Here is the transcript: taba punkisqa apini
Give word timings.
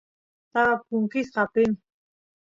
taba 0.51 0.73
punkisqa 0.87 1.39
apini 1.45 1.77